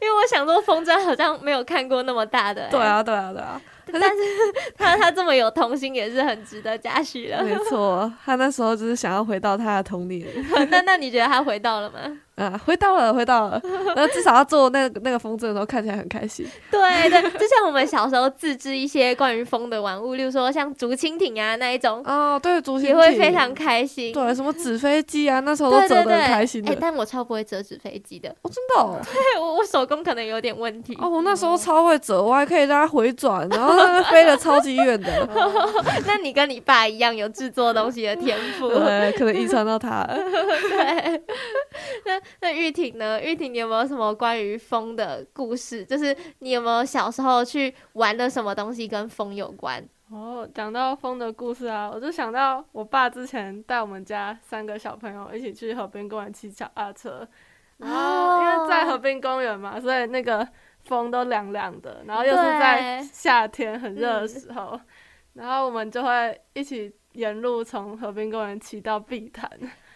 [0.00, 2.70] 因为我想说风筝好像没有看过那么大的、欸。
[2.70, 3.60] 对啊，对啊，对啊。
[3.92, 4.16] 但是
[4.76, 7.42] 他他这么有童心，也是很值得嘉许的。
[7.42, 10.26] 没错，他那时候就是想要回到他的童年。
[10.70, 11.98] 那那你觉得他回到了吗？
[12.40, 13.60] 啊，回到了，回到了。
[13.94, 16.46] 然后至少他做那个那个风筝的时候，看起来很开心。
[16.70, 22.02] 对对，就像我们小时候自制一些关于风的玩物，例如说像竹蜻蜓啊那一种。
[22.06, 24.10] 哦，对，竹蜻蜓也会非常开心。
[24.14, 26.70] 对，什么纸飞机啊，那时候都折得很开心的。
[26.70, 28.30] 哎、欸，但我超不会折纸飞机的。
[28.40, 28.98] 哦，真的、哦？
[29.04, 30.96] 对，我我手工可能有点问题。
[30.98, 33.79] 哦，我那时候超会折，我还可以让它回转，然后它
[34.10, 35.28] 飞得超级远的。
[36.06, 40.16] 那你跟你爸一样有制作东西的天赋，对， 可能遗传到他了。
[40.16, 41.22] 对。
[42.04, 43.20] 那那玉婷呢？
[43.22, 45.84] 玉婷，你有没有什么关于风的故事？
[45.84, 49.82] 就是你有没有小时候去玩的什么东西跟风有关？
[50.10, 57.26] 哦，讲到风的故事啊，我就想到我爸之前带我们家三个小朋友一起去河边公园骑脚踏车，
[57.76, 60.46] 然后因为在河边公园嘛，所以那个
[60.90, 64.80] 风都凉凉的，然后又是在夏天很热的时候，嗯、
[65.34, 69.48] 然后我们就会一起沿路从河滨公园骑到碧潭。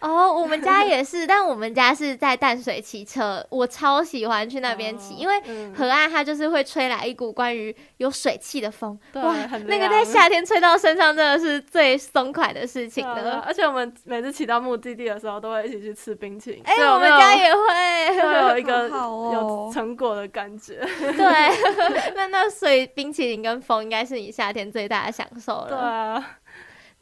[0.05, 9.35] 哦，我们家也是， 但我们家是在淡水骑车，我超喜欢去那边骑，哦、因为河岸它就是会吹来一股关于有水汽的风，哇，
[9.67, 13.43] 那个在夏天吹到身上真的是最松快的事情了。
[13.47, 16.61] 而且我们每次骑到目的地的时候，都会一起去吃冰淇淋。
[16.65, 20.81] 哎、欸，我们家也会，会有一个有成果的感觉。
[20.81, 20.87] 哦、
[21.17, 25.67] 对， 那那所以冰淇淋跟风应该是你夏天最大的享受了。
[25.69, 26.37] 对啊。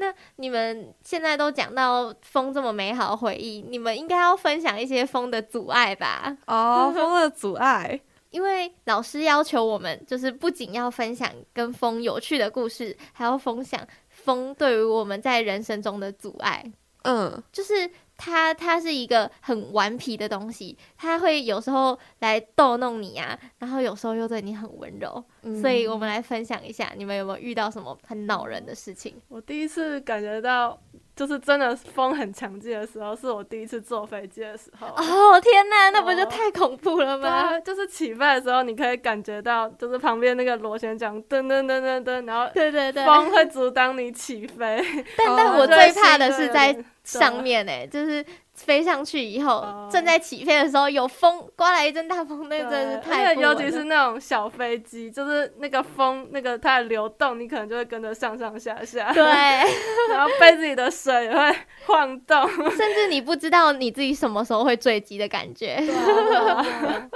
[0.04, 6.36] 那你们现在都讲到风这么美好的回忆，你们应该要分享一些风的阻碍吧？
[6.46, 7.98] 哦， 风的阻碍，
[8.32, 16.70] 因为老师要求我们，就是不仅要分享跟风有趣的故事，还要分享风对于我们在人生中的阻碍。
[17.04, 17.89] 嗯，就是。
[18.17, 29.15] 它它是一个很顽皮的东西，它会有时候来逗弄你啊，然后有时候又对你很温柔，嗯、所以我们来分享一下，你们有没有遇到什么很恼人的事情？
[29.28, 30.80] 我第一次感觉到
[31.15, 34.88] 就是真的风很强劲的时候，是我第一次坐飞机的时候。
[34.88, 37.54] 哦天哪，那不就太恐怖了吗？
[37.54, 44.84] 哦、就是起飞的时候，你可以感觉到，就是旁边那个螺旋桨噔噔噔噔噔，然后对对对，风会阻挡你起飞。
[45.17, 46.76] 但但我最怕的是在。
[47.04, 53.34] 上面哎、欸，就是飞上去以后，哦、正在起飞的时候，有风刮来一阵大风，那真的是太。
[53.34, 59.12] 尤其是那种小飞机，就是那个风，那个它的流动，你可能就会跟着上上下下。
[59.12, 59.24] 对，
[60.13, 61.56] 然后被子里的水会
[61.88, 65.78] 晃动，甚至你不知道你自己什么时候会坠机的感觉。
[65.78, 67.10] 对，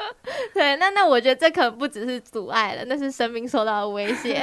[0.56, 4.41] 对，那那我觉得这可能不只是阻碍了，那是生命受到的威胁。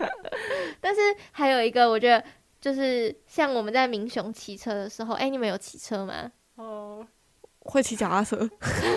[0.80, 1.00] 但是
[1.32, 2.22] 还有一个，我觉得。
[2.60, 6.30] 就是像我们在民雄骑车的时候，哎、欸，你们有骑车吗？
[6.56, 7.06] 哦，
[7.60, 8.48] 会骑脚踏车，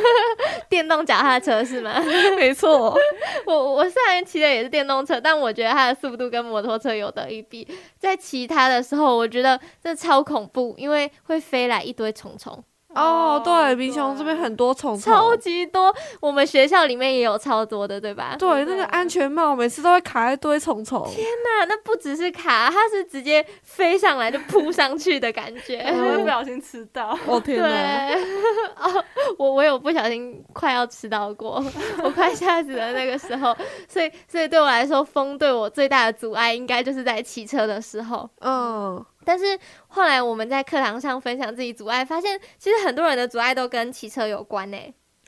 [0.69, 2.01] 电动脚踏车是吗？
[2.37, 2.97] 没错错，
[3.45, 7.67] 我我虽然骑的也是电动车，但我觉得它的速度跟摩托车有得一比。
[7.99, 12.63] 在骑它的时候，我觉得这超恐怖，因为会飞来一堆虫虫。
[12.95, 15.93] 哦，对，民雄这边很多虫虫，超级多。
[16.19, 18.35] 我们学校里面也有超多的，对吧？
[18.37, 21.07] 对，那个安全帽每次都会卡一堆虫虫。
[21.09, 27.17] 天哪，那不只是卡，它是直接飞上来就扑上去的感觉， 还会不小心吃到。
[27.27, 27.67] 哦天哪！
[28.13, 28.23] 对，
[28.77, 29.03] 哦，
[29.37, 31.63] 我我有不小心快要吃到过，
[32.03, 33.55] 我快吓死了那个时候。
[33.87, 38.29] 所以，所以对我来说，风对我最大的阻碍，应该就是在骑车的时候。
[38.41, 39.03] 嗯。
[39.23, 39.57] 但是
[39.87, 44.77] 后来我们在课堂上分享自己阻碍，发现其实很多人的阻碍都跟骑车有关呢。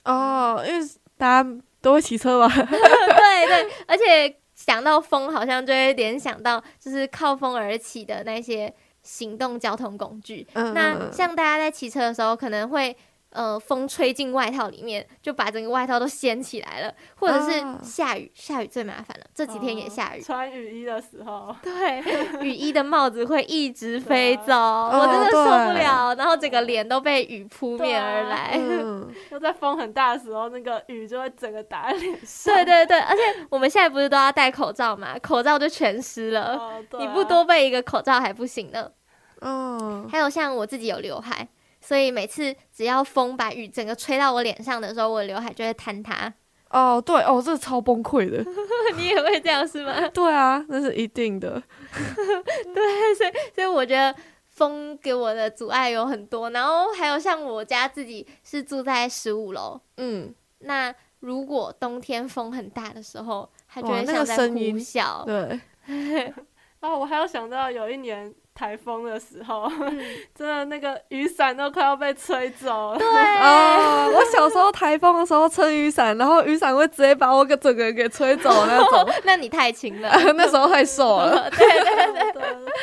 [0.05, 0.85] 哦，因为
[1.17, 1.49] 大家
[1.81, 2.47] 都会骑车吧。
[2.53, 10.47] 对对，而且想到风，好像就会联想到就是靠风而起的那些行动交通工具。
[10.53, 10.73] 嗯。
[10.73, 12.95] 那像大家在骑车的时候，可能会。
[13.33, 16.93] 呃，风吹进外套里面，就把整个外套都掀起来了。
[17.15, 19.25] 或者是下雨，下雨最麻烦了。
[19.33, 20.21] 这几天也下雨。
[20.21, 22.01] 穿雨衣的时候，对，
[22.41, 26.13] 雨衣的帽子会一直飞走，我真的受不了。
[26.15, 28.59] 然后整个脸都被雨扑面而来。
[29.29, 32.53] 就在风很大的时候，那个雨就会整个打在脸上。
[32.53, 35.17] 对对对，而且我们现在不是都要戴口罩嘛？
[35.19, 36.83] 口罩就全湿了。
[36.99, 38.91] 你不多备一个口罩还不行呢。
[39.41, 40.07] 嗯。
[40.07, 41.47] 还有像我自己有刘海。
[41.85, 46.33] 所以每次只要风把雨整个吹到我脸上的时候，我的刘海就会坍塌。
[46.69, 48.43] 哦，对哦，这超崩溃的。
[48.97, 49.93] 你也会这样是吗？
[50.13, 51.61] 对啊，那是一定的。
[51.91, 54.15] 对，所以所以我觉得
[54.47, 56.49] 风给我的阻碍有很多。
[56.51, 65.25] 然后还有像我家自己是住在十五楼，嗯，那如果冬天风很大的时候，它就会像在呼啸。
[65.25, 66.33] 对。
[66.79, 68.33] 哦，我还有想到有一年。
[68.55, 69.99] 台风的时候，嗯、
[70.35, 72.97] 真的那个雨伞都快要被吹走了。
[72.99, 73.07] 对，
[73.41, 78.99] 哦，我小时候台风的时候撑雨伞，然后雨伞会直接把我个整个人给吹走那种。
[78.99, 81.49] 哦、 那你太轻了，那时候太瘦了。
[81.49, 82.73] 对对对对。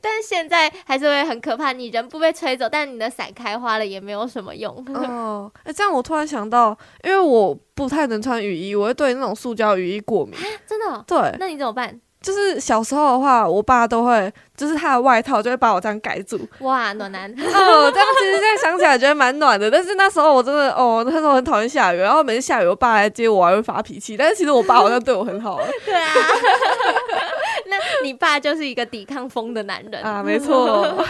[0.00, 4.74] 但是现在还是会很可怕，你人不被吹走，但你的伞开花了也没有什么用。
[4.94, 10.34] 哦，哎、欸，这样我突然想到，因为我不太能穿雨衣，我会对那种塑胶雨衣过敏。
[10.66, 11.04] 真的、哦？
[11.06, 11.34] 对。
[11.38, 12.00] 那你怎么办？
[12.24, 16.40] 就是小时候的话，我爸都会，就是他的外套就会把我这样盖住。
[16.60, 17.30] 哇，暖男！
[17.36, 19.70] 哦，这样其实现在想起来觉得蛮暖的。
[19.70, 24.16] 但是那时候我真的，哦，那时候很讨厌下雨，然后每次下雨，我爸来接我，还会发脾气。
[24.16, 25.60] 但是其实我爸好像对我很好。
[25.84, 26.14] 对啊，
[27.68, 31.04] 那你爸就是一个抵抗风的男人啊，没错。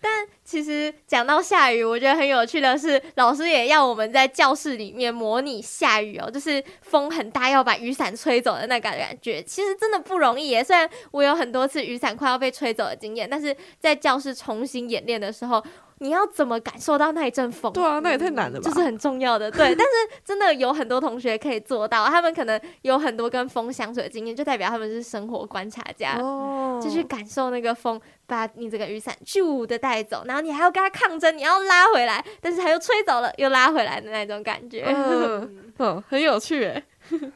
[0.00, 9.42] 但其实讲到下雨，我觉得很有趣的是，老师也要我们在教室里面模拟下雨哦，就是风很大要把雨伞吹走的那个感觉。
[9.42, 10.62] 其实真的不容易耶。
[10.62, 15.60] 虽然我有很多次雨伞快要被吹走的经验，但是在教室重新演练的时候。
[15.98, 17.72] 你要怎么感受到那一阵风？
[17.72, 18.68] 对啊，那也太难了吧！
[18.68, 19.72] 这是很重要的，对。
[19.78, 36.84] 但是真的有很多同学可以做到，他们可能有很多跟风相处的经验，就代表他们是生活观察家，哦、就去感受那个风把你这个雨伞咻的带走，然后你还要跟他抗争，你要拉回来，但是他又吹走了，又拉回来的那种感觉，嗯，嗯， 很有趣诶。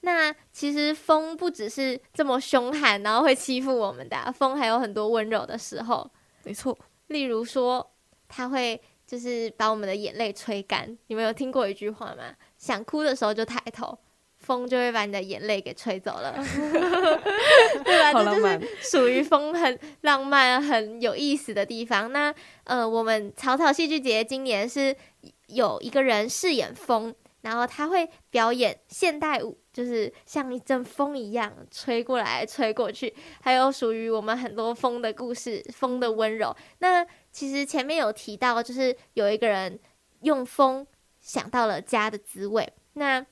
[0.00, 6.10] 那其实风不只是这么凶悍，然后会欺负我们的，风还有很多温柔的时候，
[6.42, 6.76] 没错。
[7.08, 7.88] 例如说，
[8.28, 10.98] 他会就是把我们的眼泪吹干。
[11.06, 12.34] 你们有听过一句话吗？
[12.56, 13.96] 想哭的时候就抬头，
[14.42, 16.34] 风就会把你的眼泪给吹走了，
[17.84, 18.12] 对吧？
[18.12, 22.12] 这就是属于风很浪漫、很有意思的地方。
[22.12, 22.34] 那
[22.64, 24.94] 呃，我们草草戏剧节今年是
[25.46, 29.58] 有一个人饰演风，然后他会表演现代舞。
[29.72, 36.54] 就是像一阵风一样吹过来、吹过去，还有属于我们很多风的故事、风的温柔。
[36.80, 39.80] 那其实前面有提到，就是有一个人
[40.20, 40.86] 用风
[41.22, 42.70] 想到了家的滋味。
[42.92, 43.24] 那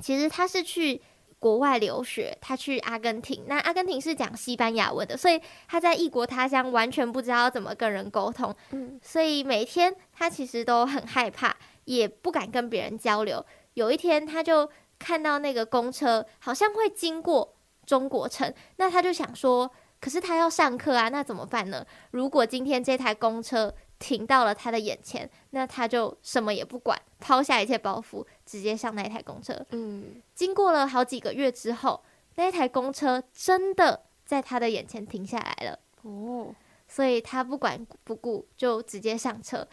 [0.00, 1.00] 其实他是去
[1.38, 3.44] 国外留学，他去阿根廷。
[3.46, 8.54] 那阿根廷是讲西班牙文的，所以他在异国他乡完全不知道怎么跟人沟通。
[8.72, 13.44] 嗯，所以每天他其实都很害怕，也不敢跟别人交流。
[13.74, 19.70] 有一天，他就看到那个公车好像会经过中国城，那他就想说，
[20.00, 21.86] 可是他要上课啊，那怎么办呢？
[22.10, 29.64] 如果今天这台公车停到了他的眼前，那他就什么也不管，抛下一切包袱，直接上那台公车。
[29.70, 32.02] 嗯，经过了好几个月之后，
[32.34, 35.78] 那台公车真的在他的眼前停下来了。
[36.02, 36.52] 哦，
[36.88, 39.68] 所以他不管不顾，就直接上车。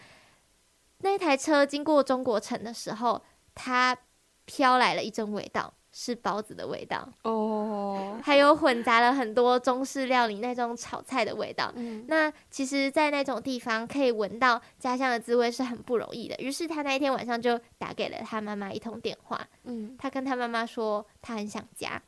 [1.00, 3.24] 那台车经过中国城的时候，
[3.56, 3.98] 他。
[4.50, 8.24] 飘来了一阵味道，是包子的味道哦，oh.
[8.24, 11.74] 还有混杂了很多中式料理那种炒菜的味道。
[11.76, 16.36] 嗯，那其实，在那种地方可以闻到家乡的滋味是很不容易的。
[16.36, 19.44] 于是他那一天晚上就打给了他妈妈一通电话。
[19.64, 22.00] 嗯，他跟他妈妈说他很想家，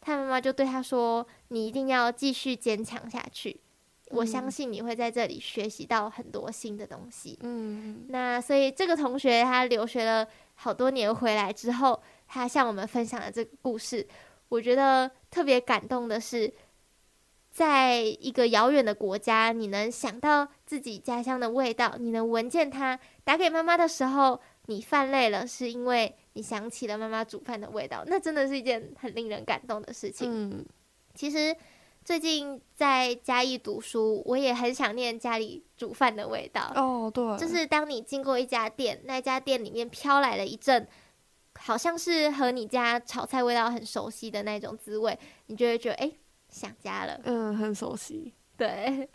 [0.00, 3.60] 他妈妈就对他说：“你一定要继续坚强下去，
[4.08, 10.26] 我相信你会在这里学习到很多新的东西。”嗯，那所以这个同学他留学了。
[10.58, 14.06] 好多年回来之后，他向我们分享了这个故事。
[14.48, 16.52] 我觉得特别感动的是，
[17.50, 22.98] 在一个遥远的国家，你能想到自己家乡的味道，你能闻见它。
[23.24, 28.04] 打给妈妈的时候，你犯累了，是因为你想起了妈妈煮饭的味道。
[28.06, 30.30] 那真的是一件很令人感动的事情。
[30.30, 30.64] 嗯，
[31.14, 31.56] 其实。
[32.04, 36.70] 最近在嘉义读书，我也很想念家里煮饭的味道。
[36.76, 40.86] 哦，对，就是当你经过一家店，那家店里面飘来了一阵，
[41.58, 46.12] 好像是和你家炒菜味道很熟悉的那种滋味，你就会觉得哎，
[46.48, 47.20] 想家了。
[47.24, 48.32] 嗯，很熟悉。
[48.56, 49.08] 对，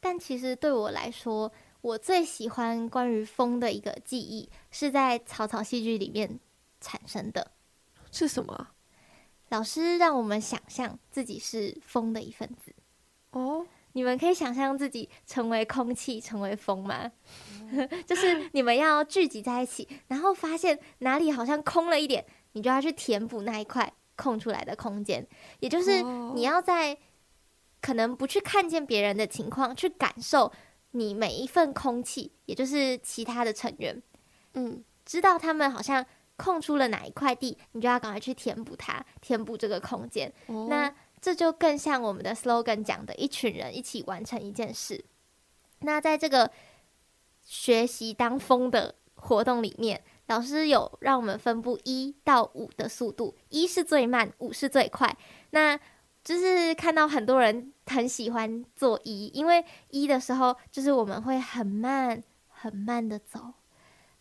[0.00, 1.50] 但其实对我来说，
[1.80, 6.38] 我最喜欢关于风的一个记忆，是在草草戏剧里面
[6.80, 7.52] 产生的。
[8.10, 8.68] 是什么？
[9.50, 12.74] 老师让我们想象自己是风的一份子
[13.30, 17.10] 哦，你们可以想象自己成为空气，成为风吗？
[18.06, 25.26] 就是你们要聚集在一起，然后发现哪里好像空了一点，你就要去填补那一块空出来的空间。
[25.60, 26.02] 也就是
[26.34, 26.96] 你要在
[27.80, 30.52] 可能不去看见别人的情况，去感受
[30.92, 34.02] 你每一份空气，也就是其他的成员，
[34.54, 36.04] 嗯，知道他们好像。
[36.40, 40.32] 空出了哪一块地，你就要赶快去填补它，填补这个空间。
[40.46, 40.88] 哦、那
[41.20, 45.04] 这就更像我们的 slogan 讲的，一群人一起完成一件事。
[45.80, 46.50] 那在这个
[47.42, 55.16] 学习当风的活动里面，老师有让我们分布一到五的速度，一是最慢，五是最快。
[55.50, 55.78] 那
[56.22, 63.54] 就是看到很多人很喜欢做一，因为一的时候就是我们会很慢、很慢的走，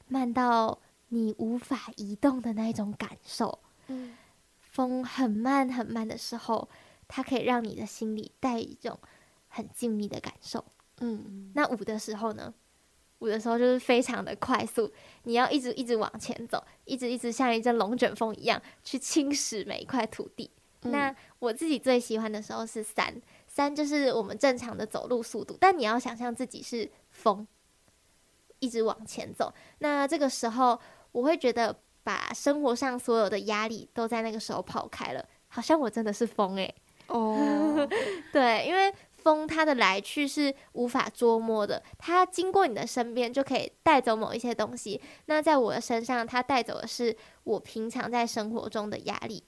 [0.07, 0.79] 慢到。
[1.09, 4.17] 你无法移动的那一种感受，嗯，
[4.59, 6.67] 风很慢很慢的时候，
[7.07, 8.99] 它可以让你的心里带一种
[9.47, 10.63] 很静谧的感受，
[10.99, 12.53] 嗯，那五的时候呢？
[13.19, 14.91] 五的时候就是非常的快速，
[15.23, 20.51] 你要一直一直往前走，一直一直像一阵龙卷风一样去侵蚀每一块土地。
[20.83, 27.47] 嗯，那我自己最喜欢的时候是三，三就是我们正常的走路速度，但你要想象自己是风，
[28.59, 30.79] 一直往前走，那这个时候。
[31.13, 36.75] 我会觉得把生活上所有的压力都在那个时候抛开了，好像我真的是风诶、欸。
[37.07, 37.87] 哦，
[38.33, 45.01] 对，因为风它的来去是无法捉摸的，它经过你的身边就可以带走某一些东西。
[45.25, 49.43] 那在我的身上，它带走的是我平常在生活中的压力。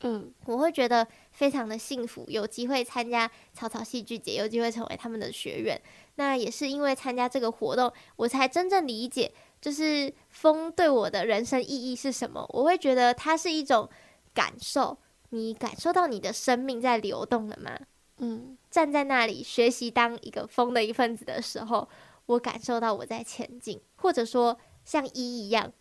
[0.00, 5.80] 嗯，我会觉得非常的幸福，有机会参加草草戏剧节，有机会成为他们的学员。
[6.16, 9.32] 那也是因为参加这个活动，我才真正理解，
[9.62, 12.44] 就是风对我的人生意义是什么。
[12.50, 13.88] 我会觉得它是一种
[14.34, 14.98] 感受，
[15.34, 17.78] 你感受到你的生命在流动了吗？
[18.18, 21.88] 嗯，站在那里学习当一个风的一份子的时候，
[22.26, 25.72] 我感受到我在前进，或者说像一一样，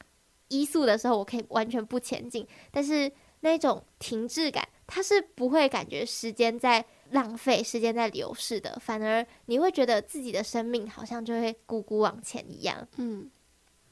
[0.47, 3.11] 一速的时候我可以完全不前进，但是。
[3.45, 12.87] 那种停滞感，它是不会感觉时间在浪费，时间在流逝的，反而你会觉得自己的生命好像就会咕咕往前一样。
[12.95, 13.29] 嗯，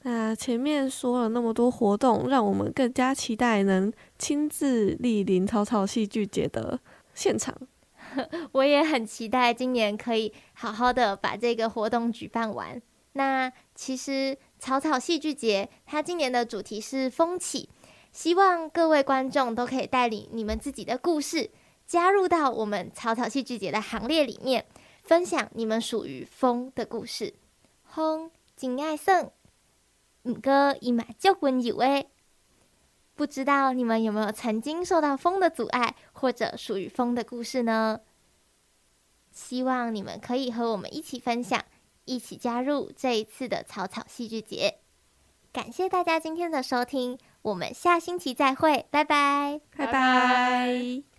[0.04, 6.80] 那前面说了那么多活动，让我们更加期待能亲自莅临草草戏剧节的
[7.14, 7.56] 现场。
[8.52, 12.80] 我也很期待今年可以好好的把这个活动举办完。
[13.12, 17.68] 那其实草草戏剧节它今年的主题是风起。
[18.10, 21.50] 希望各位观众都可以带领你们自己的故事，
[21.86, 24.66] 加入到我们草草戏剧节的行列里面，
[25.00, 27.32] 分享你们属于风的故事。
[27.84, 29.30] 风真爱胜，
[30.22, 32.08] 不过伊嘛足温柔诶。
[33.14, 38.00] 不知道你们有没有曾经受到风的阻碍，或者属于风的故事呢？
[39.30, 41.62] 希望你们可以和我们一起分享，
[42.04, 44.78] 一起加入这一次的草草戏剧节。
[45.52, 47.18] 感谢大家今天的收听。
[47.42, 51.11] 我们下星期再会，拜拜，拜拜。